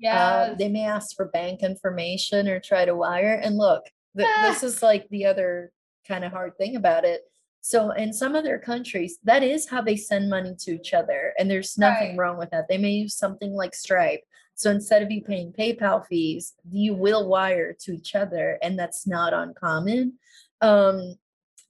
[0.00, 0.26] yeah.
[0.26, 3.34] Uh, they may ask for bank information or try to wire.
[3.34, 3.84] And look,
[4.16, 5.72] th- this is like the other
[6.08, 7.20] kind of hard thing about it.
[7.60, 11.34] So in some other countries, that is how they send money to each other.
[11.38, 12.18] And there's nothing right.
[12.18, 12.66] wrong with that.
[12.68, 14.22] They may use something like Stripe.
[14.54, 18.58] So instead of you paying PayPal fees, you will wire to each other.
[18.62, 20.18] And that's not uncommon.
[20.60, 21.14] Um,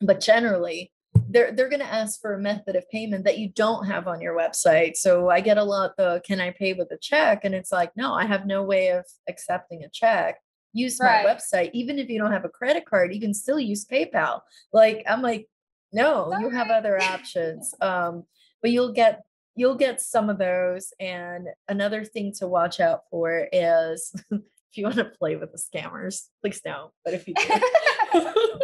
[0.01, 0.93] but generally,
[1.29, 4.21] they're they're going to ask for a method of payment that you don't have on
[4.21, 4.97] your website.
[4.97, 7.97] So I get a lot the can I pay with a check and it's like
[7.97, 10.39] no, I have no way of accepting a check.
[10.73, 11.25] Use right.
[11.25, 14.41] my website even if you don't have a credit card, you can still use PayPal.
[14.73, 15.49] Like I'm like
[15.93, 17.75] no, you have other options.
[17.81, 18.25] Um
[18.63, 19.23] but you'll get
[19.55, 24.15] you'll get some of those and another thing to watch out for is
[24.71, 26.93] if you want to play with the scammers, please don't.
[27.05, 27.35] But if you
[28.13, 28.61] do,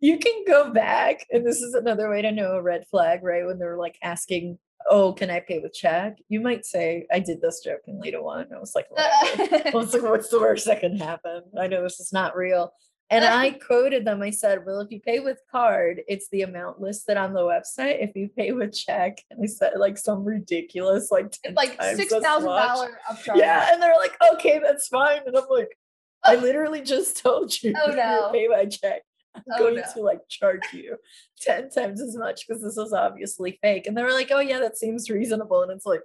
[0.00, 1.26] you can go back.
[1.30, 3.44] And this is another way to know a red flag, right?
[3.44, 6.16] When they're like asking, Oh, can I pay with check?
[6.28, 8.46] You might say, I did this jokingly to one.
[8.54, 11.42] I was like, I was like, what's the worst that can happen?
[11.60, 12.72] I know this is not real.
[13.10, 14.22] And I quoted them.
[14.22, 18.02] I said, Well, if you pay with card, it's the amount listed on the website.
[18.02, 22.48] If you pay with check, and I said like some ridiculous, like like six thousand
[22.48, 23.36] dollar upcharge.
[23.36, 25.20] Yeah, and they're like, okay, that's fine.
[25.26, 25.76] And I'm like,
[26.22, 26.40] I oh.
[26.40, 28.30] literally just told you oh, no.
[28.32, 29.02] pay by check.
[29.34, 29.82] I'm oh, going no.
[29.94, 30.96] to like charge you
[31.42, 33.86] 10 times as much because this is obviously fake.
[33.86, 35.62] And they were like, oh yeah, that seems reasonable.
[35.62, 36.00] And it's like,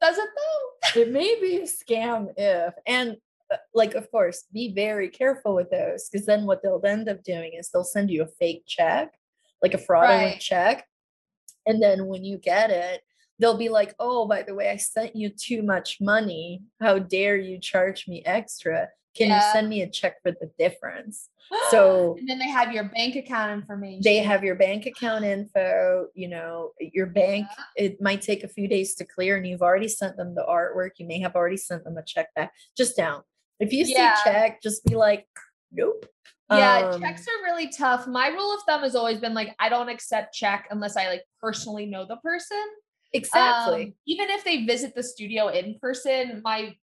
[0.00, 1.00] does it though?
[1.00, 3.16] it may be a scam if and
[3.50, 7.22] Uh, like of course be very careful with those because then what they'll end up
[7.24, 9.12] doing is they'll send you a fake check
[9.62, 10.40] like a fraudulent right.
[10.40, 10.86] check
[11.66, 13.02] and then when you get it
[13.40, 17.36] they'll be like oh by the way i sent you too much money how dare
[17.36, 19.36] you charge me extra can yeah.
[19.36, 21.28] you send me a check for the difference
[21.70, 26.06] so and then they have your bank account information they have your bank account info
[26.14, 27.84] you know your bank yeah.
[27.84, 30.90] it might take a few days to clear and you've already sent them the artwork
[30.98, 33.22] you may have already sent them a check back just down
[33.60, 34.16] if you yeah.
[34.16, 35.26] see check, just be like,
[35.70, 36.06] nope.
[36.50, 38.08] Yeah, um, checks are really tough.
[38.08, 41.22] My rule of thumb has always been like, I don't accept check unless I like
[41.40, 42.58] personally know the person.
[43.12, 43.84] Exactly.
[43.84, 46.74] Um, even if they visit the studio in person, my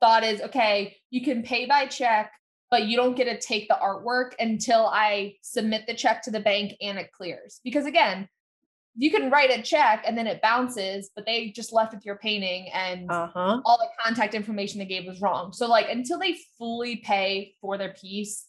[0.00, 2.32] thought is okay, you can pay by check,
[2.70, 6.40] but you don't get to take the artwork until I submit the check to the
[6.40, 7.60] bank and it clears.
[7.64, 8.28] Because again,
[9.00, 12.16] you can write a check and then it bounces, but they just left with your
[12.16, 13.60] painting and uh-huh.
[13.64, 15.52] all the contact information they gave was wrong.
[15.52, 18.46] So like until they fully pay for their piece,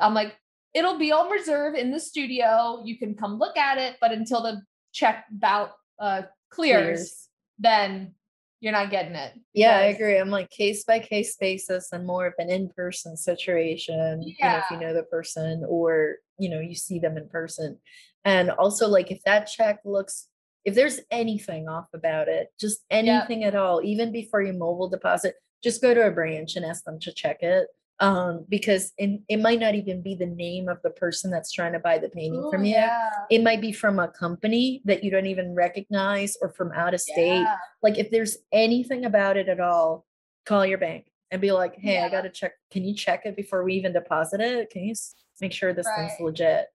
[0.00, 0.34] I'm like,
[0.74, 2.82] it'll be on reserve in the studio.
[2.84, 7.28] You can come look at it, but until the check bout uh, clears, clears,
[7.60, 8.14] then
[8.64, 9.34] you're not getting it.
[9.52, 10.18] Yeah, I agree.
[10.18, 14.24] I'm like case by case basis and more of an in-person situation.
[14.24, 14.34] Yeah.
[14.38, 17.78] You know, if you know the person or you know you see them in person
[18.24, 20.28] and also, like, if that check looks,
[20.64, 25.34] if there's anything off about it, just anything at all, even before you mobile deposit,
[25.62, 27.68] just go to a branch and ask them to check it.
[28.00, 31.72] Um, because in, it might not even be the name of the person that's trying
[31.74, 32.72] to buy the painting Ooh, from you.
[32.74, 33.08] yeah.
[33.30, 37.00] It might be from a company that you don't even recognize or from out of
[37.00, 37.40] state.
[37.42, 37.56] Yeah.
[37.82, 40.06] Like if there's anything about it at all,
[40.44, 42.06] call your bank and be like, hey, Yeah.
[42.06, 42.52] I got to check.
[42.70, 44.70] Can you check it before we even deposit it?
[44.70, 44.94] Can you
[45.40, 46.20] make sure this thing's Right.
[46.20, 46.66] legit?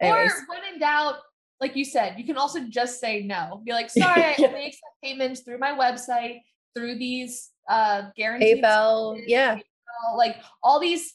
[0.00, 1.16] Or Anyways, when in doubt,
[1.60, 3.60] like you said, you can also just say no.
[3.64, 6.38] Be like, sorry, I only accept payments through my website,
[6.76, 9.58] through these uh guaranteed PayPal, yeah.
[9.98, 11.14] PayPal, like all these.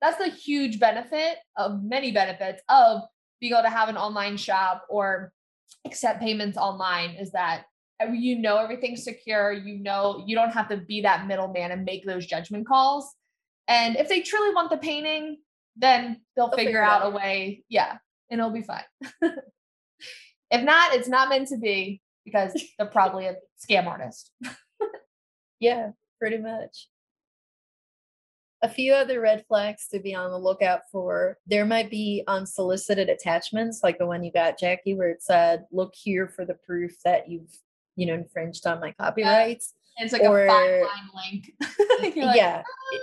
[0.00, 3.02] That's the huge benefit of many benefits of
[3.40, 5.32] being able to have an online shop or
[5.84, 7.64] accept payments online is that
[8.12, 9.52] you know everything's secure.
[9.52, 13.12] You know you don't have to be that middleman and make those judgment calls.
[13.66, 15.38] And if they truly want the painting,
[15.76, 17.12] then they'll, They'll figure figure out out.
[17.12, 17.64] a way.
[17.68, 17.98] Yeah,
[18.30, 18.84] and it'll be fine.
[20.50, 24.30] if not, it's not meant to be because they're probably a scam artist.
[25.60, 26.86] Yeah, pretty much.
[28.62, 31.38] A few other red flags to be on the lookout for.
[31.46, 35.94] There might be unsolicited attachments, like the one you got, Jackie, where it said, "Look
[35.94, 37.52] here for the proof that you've,
[37.94, 41.52] you know, infringed on my copyrights." And it's like a five line link.
[42.02, 42.58] Like, yeah,
[42.92, 43.02] it-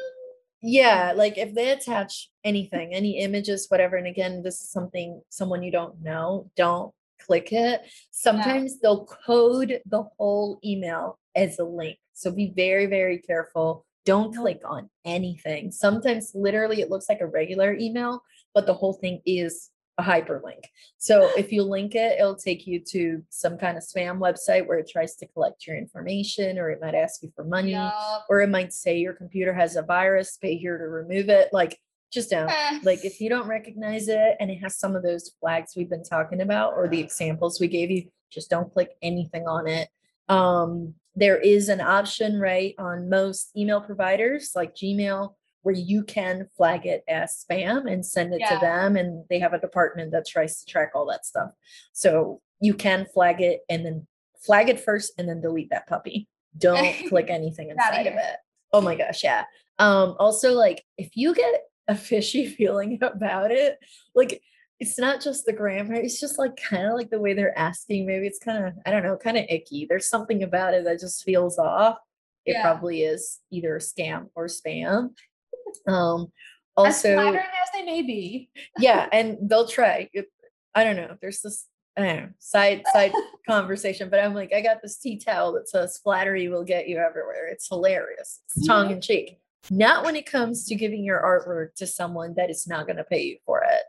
[0.61, 1.13] yeah.
[1.15, 3.95] Like if they attach anything, any images, whatever.
[3.97, 6.49] And again, this is something someone you don't know.
[6.57, 7.81] Don't click it.
[8.11, 11.97] Sometimes they'll code the whole email as a link.
[12.13, 13.85] So be very, very careful.
[14.05, 15.71] Don't click on anything.
[15.71, 20.63] Sometimes literally it looks like a regular email, but the whole thing is a hyperlink.
[20.97, 24.77] So if you link it, it'll take you to some kind of spam website where
[24.77, 28.25] it tries to collect your information or it might ask you for money Yup.
[28.29, 31.49] or it might say your computer has a virus, pay here to remove it.
[31.53, 31.79] Like
[32.11, 32.49] just don't.
[32.49, 32.79] Eh.
[32.83, 36.03] Like if you don't recognize it and it has some of those flags we've been
[36.03, 39.87] talking about or the examples we gave you, just don't click anything on it.
[40.27, 46.47] Um, there is an option, right, on most email providers like Gmail where you can
[46.55, 48.49] flag it as spam and send it Yeah.
[48.53, 48.95] to them.
[48.95, 51.51] And they have a department that tries to track all that stuff.
[51.91, 54.05] So you can flag it and then
[54.39, 56.27] flag it first and then delete that puppy.
[56.57, 58.35] Don't click anything inside of it.
[58.73, 59.45] Oh my gosh, yeah.
[59.79, 63.79] Um, also, like if you get a fishy feeling about it,
[64.13, 64.41] like
[64.79, 68.05] it's not just the grammar, it's just like kind of like the way they're asking.
[68.05, 69.85] Maybe it's kind of, I don't know, kind of icky.
[69.89, 71.97] There's something about it that just feels off.
[72.45, 72.61] It Yeah.
[72.61, 75.09] probably is either a scam or spam.
[75.87, 76.31] Um,
[76.77, 78.49] as also, flattering as they may be.
[78.79, 80.09] yeah, and they'll try.
[80.13, 80.31] It-
[80.73, 81.17] I don't know.
[81.21, 83.11] There's this I don't know, side side
[83.47, 86.97] conversation, but I'm like, I got this tea towel that says flattery will get you
[86.97, 87.47] everywhere.
[87.47, 88.41] It's hilarious.
[88.55, 89.39] It's tongue in cheek.
[89.71, 93.03] Not when it comes to giving your artwork to someone that is not going to
[93.05, 93.81] pay you for it.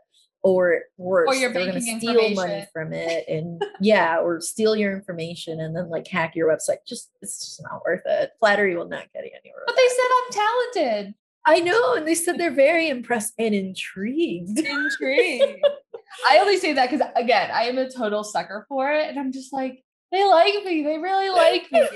[0.47, 4.95] Or worse, your they're going to steal money from it and yeah, or steal your
[4.95, 6.77] information and then like hack your website.
[6.87, 8.31] Just it's just not worth it.
[8.39, 9.63] Flattery will not get you anywhere.
[9.65, 11.15] But they said I'm talented.
[11.45, 14.59] I know, and they said they're very impressed and intrigued.
[14.59, 15.65] Intrigued.
[16.29, 19.31] I only say that because again, I am a total sucker for it, and I'm
[19.31, 20.83] just like, they like me.
[20.83, 21.87] They really like me.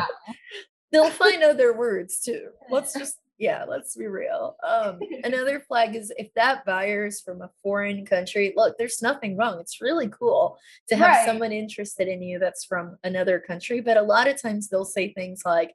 [0.92, 2.48] They'll find other words too.
[2.70, 4.56] Let's just yeah, let's be real.
[4.66, 9.36] Um, another flag is if that buyer is from a foreign country, look, there's nothing
[9.36, 9.58] wrong.
[9.60, 11.26] It's really cool to have Right.
[11.26, 13.80] someone interested in you that's from another country.
[13.80, 15.74] But a lot of times they'll say things like,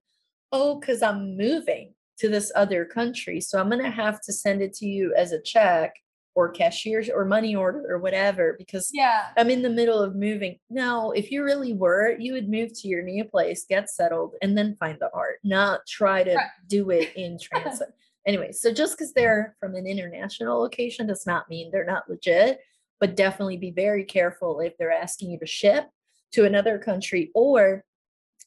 [0.53, 3.39] Oh, because I'm moving to this other country.
[3.39, 5.93] So I'm gonna have to send it to you as a check
[6.35, 9.27] or cashiers or money order or whatever because yeah.
[9.37, 10.57] I'm in the middle of moving.
[10.69, 14.57] No, if you really were, you would move to your new place, get settled, and
[14.57, 16.45] then find the art, not try to Right.
[16.67, 17.89] do it in transit.
[18.25, 22.59] anyway, so just because they're from an international location does not mean they're not legit,
[22.99, 25.89] but definitely be very careful if they're asking you to ship
[26.31, 27.83] to another country or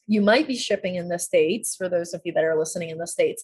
[0.07, 2.97] you might be shipping in the States for those of you that are listening in
[2.97, 3.43] the States,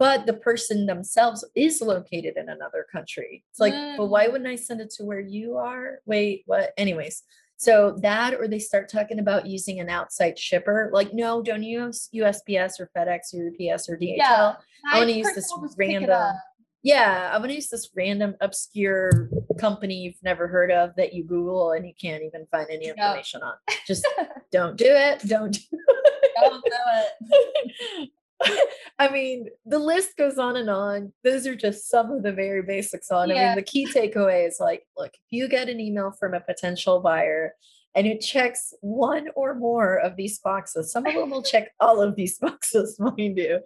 [0.00, 3.44] but the person themselves is located in another country.
[3.50, 4.32] It's like, but why Mm.
[4.32, 6.00] wouldn't I send it to where you are?
[6.06, 6.72] Wait, what?
[6.78, 7.22] Anyways,
[7.58, 10.88] so that or they start talking about using an outside shipper.
[10.92, 14.16] Like, no, don't use USPS or FedEx or UPS or DHL.
[14.16, 14.54] Yeah.
[14.90, 16.34] I wanna use this will just pick it random-
[16.82, 21.72] Yeah, I'm gonna use this random obscure company you've never heard of that you Google
[21.72, 23.56] and you can't even find any information on.
[23.86, 24.06] Just
[24.50, 25.20] don't do it.
[25.28, 25.60] Don't do
[26.40, 28.10] Don't do it.
[28.98, 31.12] I mean, the list goes on and on.
[31.24, 33.30] Those are just some of the very basics on.
[33.30, 33.46] I Yeah.
[33.48, 37.00] mean, the key takeaway is like, look, if you get an email from a potential
[37.00, 37.54] buyer
[37.94, 42.00] and it checks one or more of these boxes, some of them will check all
[42.00, 43.34] of these boxes, mind you.
[43.34, 43.60] Do,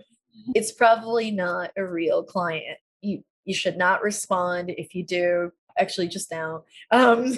[0.55, 2.79] it's probably not a real client.
[3.01, 4.71] You you should not respond.
[4.71, 6.63] If you do, actually just don't.
[6.91, 7.33] Um,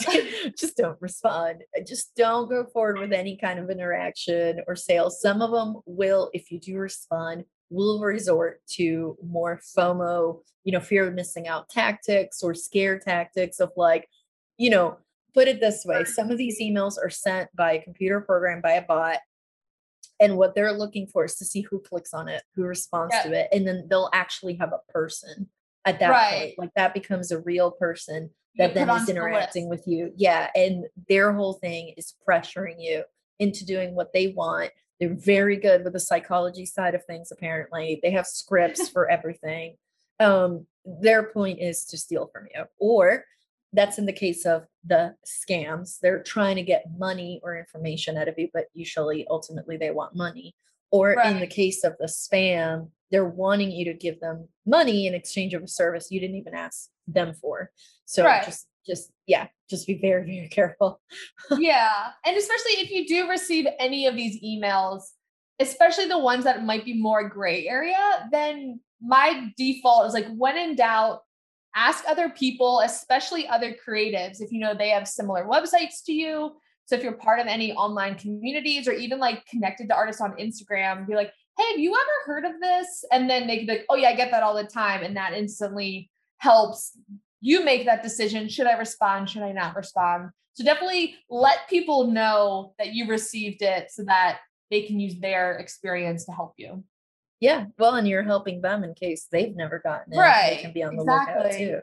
[0.58, 1.64] just don't respond.
[1.86, 5.20] Just don't go forward with any kind of interaction or sales.
[5.20, 10.80] Some of them will, if you do respond, will resort to more FOMO, you know,
[10.80, 14.08] fear of missing out tactics or scare tactics of like,
[14.56, 14.98] you know,
[15.34, 18.72] put it this way some of these emails are sent by a computer program by
[18.72, 19.18] a bot
[20.20, 23.22] and what they're looking for is to see who clicks on it who responds yeah.
[23.22, 25.48] to it and then they'll actually have a person
[25.88, 26.38] at that right.
[26.38, 30.86] point like that becomes a real person that then is interacting with you yeah and
[31.08, 33.02] their whole thing is pressuring you
[33.38, 34.70] into doing what they want
[35.00, 39.76] they're very good with the psychology side of things apparently they have scripts for everything
[40.20, 43.24] um their point is to steal from you or
[43.72, 45.98] that's in the case of the scams.
[46.00, 50.16] They're trying to get money or information out of you, but usually ultimately they want
[50.16, 50.54] money.
[50.90, 51.30] Or right.
[51.30, 55.54] in the case of the spam, they're wanting you to give them money in exchange
[55.54, 57.70] of a service you didn't even ask them for.
[58.04, 58.44] So right.
[58.44, 61.00] just just yeah, just be very, very careful.
[61.58, 62.08] yeah.
[62.24, 65.02] And especially if you do receive any of these emails,
[65.60, 70.56] especially the ones that might be more gray area, then my default is like when
[70.56, 71.20] in doubt,
[71.76, 76.52] ask other people, especially other creatives, if you know they have similar websites to you.
[76.86, 80.32] So if you're part of any online communities or even like connected to artists on
[80.36, 83.04] Instagram, be like, hey, have you ever heard of this?
[83.10, 85.02] And then they can be like, oh yeah, I get that all the time.
[85.02, 86.96] And that instantly helps
[87.40, 88.48] you make that decision.
[88.48, 89.28] Should I respond?
[89.28, 90.30] Should I not respond?
[90.52, 94.38] So definitely let people know that you received it so that
[94.70, 96.84] they can use their experience to help you.
[97.40, 97.66] Yeah.
[97.78, 100.16] Well, and you're helping them in case they've never gotten it.
[100.16, 100.56] Right.
[100.56, 101.42] They can be on the exactly.
[101.42, 101.80] lookout too.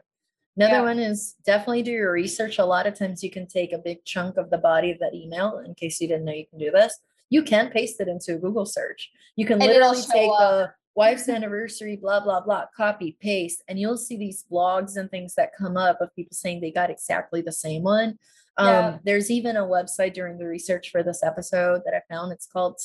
[0.56, 0.82] Another yeah.
[0.82, 2.58] one is definitely do your research.
[2.58, 5.14] A lot of times you can take a big chunk of the body of that
[5.14, 6.98] email in case you didn't know you can do this.
[7.30, 9.10] You can paste it into a Google search.
[9.36, 10.38] You can and literally take up.
[10.38, 15.34] the wife's anniversary, blah, blah, blah, copy, paste, and you'll see these blogs and things
[15.34, 18.18] that come up of people saying they got exactly the same one.
[18.58, 18.88] Yeah.
[18.88, 22.32] Um, there's even a website during the research for this episode that I found.
[22.32, 22.80] It's called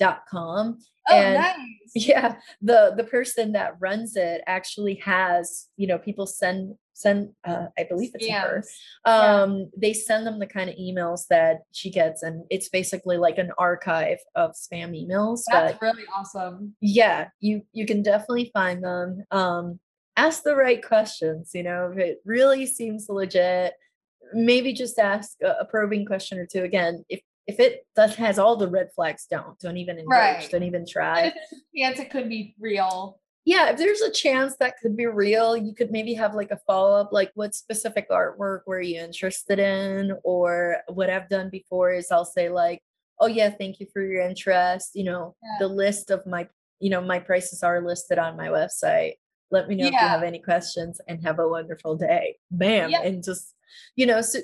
[0.00, 0.78] stopartscams.blogspot.com.
[1.08, 1.56] Oh, and nice.
[1.94, 7.66] yeah, the the person that runs it actually has, you know, people send send uh,
[7.76, 8.62] I believe it's her.
[9.04, 9.64] Um, yeah.
[9.76, 13.50] they send them the kind of emails that she gets, and it's basically like an
[13.58, 15.42] archive of spam emails.
[15.50, 16.76] That's but, really awesome.
[16.80, 19.24] Yeah, you you can definitely find them.
[19.32, 19.80] Um,
[20.16, 21.50] ask the right questions.
[21.52, 23.72] You know, if it really seems legit,
[24.32, 26.62] maybe just ask a, a probing question or two.
[26.62, 30.48] Again, if if it does has all the red flags, don't don't even engage, right.
[30.50, 31.32] don't even try.
[31.76, 33.18] Chance it could be real.
[33.44, 36.60] Yeah, if there's a chance that could be real, you could maybe have like a
[36.64, 40.12] follow up, like what specific artwork were you interested in?
[40.22, 42.80] Or what I've done before is I'll say like,
[43.18, 44.90] oh yeah, thank you for your interest.
[44.94, 45.56] You know, yeah.
[45.58, 46.46] the list of my,
[46.78, 49.14] you know, my prices are listed on my website.
[49.50, 49.88] Let me know yeah.
[49.88, 52.36] if you have any questions and have a wonderful day.
[52.52, 52.90] Bam.
[52.90, 53.04] Yep.
[53.04, 53.54] And just,
[53.96, 54.40] you know, so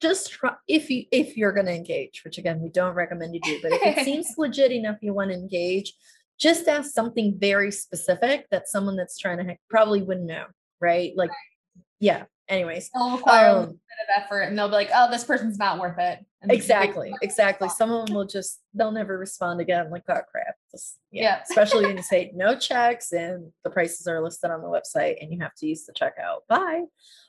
[0.00, 3.58] just try if you if you're gonna engage, which again we don't recommend you do,
[3.62, 5.92] but if it seems legit enough you want to engage,
[6.38, 10.44] just ask something very specific that someone that's trying to probably wouldn't know,
[10.80, 11.12] right?
[11.16, 11.84] Like, right.
[12.00, 12.24] yeah.
[12.48, 15.58] Anyways, it'll require um, a bit of effort, and they'll be like, "Oh, this person's
[15.58, 17.68] not worth it." And exactly, exactly.
[17.68, 19.90] Some of them will just they'll never respond again.
[19.90, 20.54] Like, oh crap!
[20.70, 21.22] Just, yeah.
[21.22, 21.42] yeah.
[21.42, 25.32] Especially when you say no checks and the prices are listed on the website, and
[25.32, 26.46] you have to use the checkout.
[26.48, 26.84] Bye.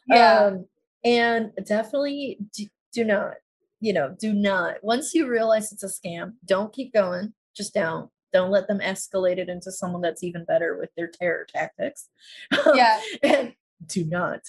[0.08, 0.40] Yeah.
[0.40, 0.66] Um,
[1.04, 3.36] and definitely do, do not,
[3.80, 4.76] you know, do not.
[4.82, 7.34] Once you realize it's a scam, don't keep going.
[7.56, 11.46] Just don't don't let them escalate it into someone that's even better with their terror
[11.48, 12.10] tactics.
[12.74, 13.00] Yeah.
[13.24, 13.54] and
[13.86, 14.42] do not,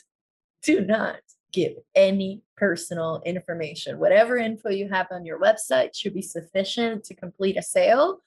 [0.63, 1.21] do not
[1.53, 3.99] give any personal information.
[3.99, 8.19] Whatever info you have on your website should be sufficient to complete a sale.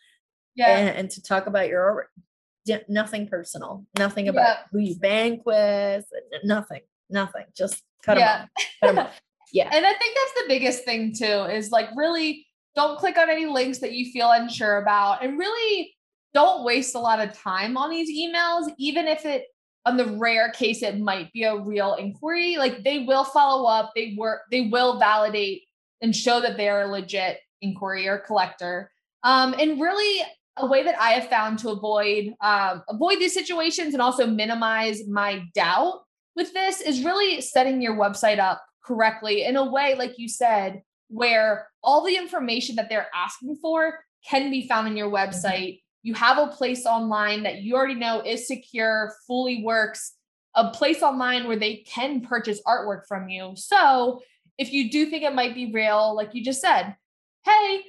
[0.56, 0.78] Yeah.
[0.78, 2.10] And, and to talk about your
[2.88, 4.64] nothing personal, nothing about yeah.
[4.72, 6.06] who you bank with,
[6.44, 7.46] nothing, nothing.
[7.56, 8.38] Just cut yeah.
[8.38, 8.66] them off.
[8.82, 9.22] Cut them off.
[9.54, 9.70] Yeah.
[9.70, 13.46] And I think that's the biggest thing too, is like really don't click on any
[13.46, 15.94] links that you feel unsure about and really
[16.34, 19.46] don't waste a lot of time on these emails even if it
[19.86, 23.92] on the rare case it might be a real inquiry like they will follow up
[23.96, 25.64] they work they will validate
[26.02, 28.92] and show that they are a legit inquiry or collector
[29.24, 30.24] um, and really
[30.58, 35.08] a way that i have found to avoid um, avoid these situations and also minimize
[35.08, 36.02] my doubt
[36.42, 40.82] with this is really setting your website up correctly in a way like you said
[41.12, 45.30] where all the information that they're asking for can be found in your mm-hmm.
[45.30, 45.82] website.
[46.04, 50.14] You have a place online that you already know is secure, fully works,
[50.56, 53.54] a place online where they can purchase artwork from you.
[53.56, 54.22] So
[54.58, 56.96] if you do think it might be real, like you just said,
[57.46, 57.82] hey,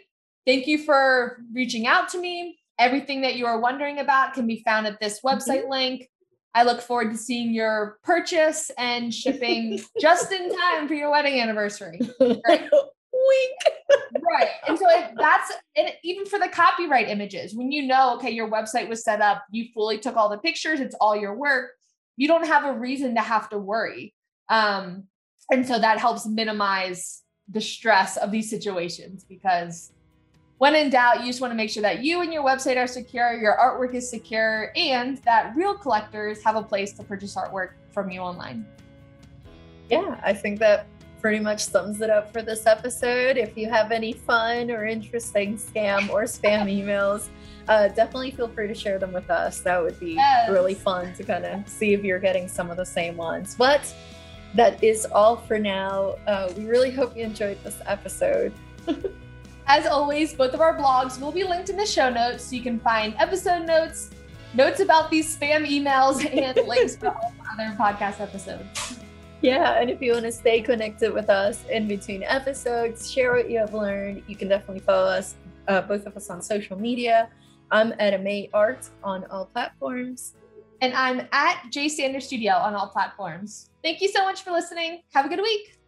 [0.47, 2.59] thank you for reaching out to me.
[2.79, 5.71] Everything that you are wondering about can be found at this website mm-hmm.
[5.71, 6.09] link.
[6.55, 11.41] I look forward to seeing your purchase and shipping just in time for your wedding
[11.41, 12.01] anniversary.
[12.21, 12.69] Right?
[13.15, 13.59] Wink.
[14.31, 14.49] right.
[14.67, 18.51] And so if that's and even for the copyright images, when you know, okay, your
[18.51, 21.73] website was set up, you fully took all the pictures, it's all your work,
[22.17, 24.15] you don't have a reason to have to worry.
[24.49, 25.05] Um,
[25.51, 29.93] and so that helps minimize the stress of these situations because
[30.63, 32.87] when in doubt, you just want to make sure that you and your website are
[32.87, 37.71] secure, your artwork is secure, and that real collectors have a place to purchase artwork
[37.91, 38.65] from you online.
[39.91, 40.87] Yeah, I think that
[41.21, 43.39] pretty much sums it up for this episode.
[43.39, 47.27] If you have any fun or interesting scam or spam emails,
[47.67, 49.59] uh, definitely feel free to share them with us.
[49.63, 50.49] That would be yes.
[50.49, 53.57] really fun to kind of see if you're getting some of the same ones.
[53.57, 53.93] But
[54.55, 56.15] that is all for now.
[56.29, 58.53] Uh, we really hope you enjoyed this episode.
[59.67, 62.63] As always, both of our blogs will be linked in the show notes so you
[62.63, 64.11] can find episode notes,
[64.55, 68.99] notes about these spam emails, and links to all other podcast episodes.
[69.41, 73.51] Yeah, and if you want to stay connected with us in between episodes, share what
[73.51, 75.35] you have learned, you can definitely follow us,
[75.69, 77.29] uh, both of us on social media.
[77.71, 80.35] I'm at May Art on all platforms.
[80.81, 83.71] And I'm at J Sanders Studio on all platforms.
[83.83, 85.03] Thank you so much for listening.
[85.13, 85.79] Have a good week.